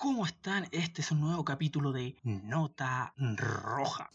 [0.00, 0.68] ¿Cómo están?
[0.70, 4.08] Este es un nuevo capítulo de Nota Roja.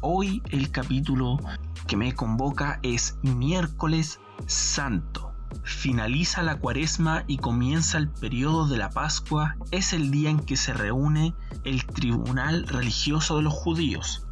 [0.00, 1.38] Hoy el capítulo
[1.86, 5.32] que me convoca es miércoles santo.
[5.62, 9.54] Finaliza la cuaresma y comienza el periodo de la Pascua.
[9.70, 14.26] Es el día en que se reúne el tribunal religioso de los judíos,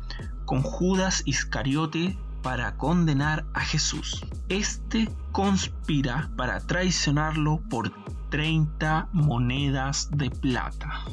[0.45, 4.27] con Judas Iscariote para condenar a Jesús.
[4.49, 7.93] Este conspira para traicionarlo por
[8.31, 11.05] 30 monedas de plata.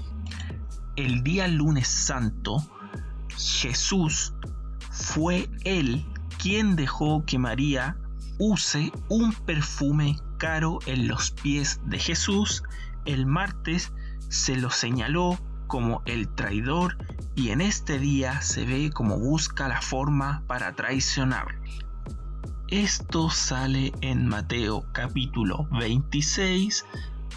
[0.96, 2.64] El día lunes santo,
[3.38, 4.34] Jesús
[4.92, 6.06] fue él
[6.38, 7.98] quien dejó que María
[8.38, 12.64] use un perfume caro en los pies de Jesús.
[13.06, 13.92] El martes
[14.30, 16.98] se lo señaló como el traidor
[17.36, 21.60] y en este día se ve como busca la forma para traicionar.
[22.70, 26.86] Esto sale en Mateo capítulo 26,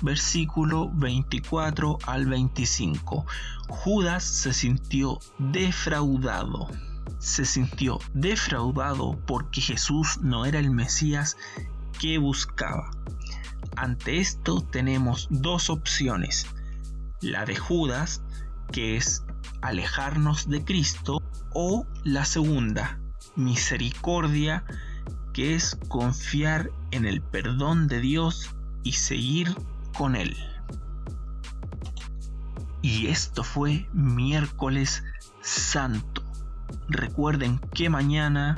[0.01, 3.27] versículo 24 al 25.
[3.68, 6.68] Judas se sintió defraudado.
[7.18, 11.37] Se sintió defraudado porque Jesús no era el Mesías
[11.99, 12.90] que buscaba.
[13.77, 16.46] Ante esto tenemos dos opciones.
[17.21, 18.23] La de Judas,
[18.73, 19.24] que es
[19.61, 21.21] alejarnos de Cristo,
[21.52, 23.01] o la segunda,
[23.35, 24.65] misericordia,
[25.37, 29.54] que es confiar en el perdón de Dios y seguir
[29.95, 30.34] con Él.
[32.80, 35.04] Y esto fue miércoles
[35.43, 36.23] santo.
[36.88, 38.56] Recuerden que mañana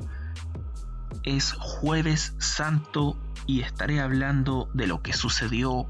[1.24, 3.16] es jueves santo
[3.48, 5.84] y estaré hablando de lo que sucedió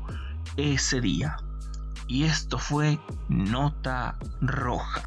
[0.56, 1.36] ese día.
[2.06, 5.02] Y esto fue Nota Roja.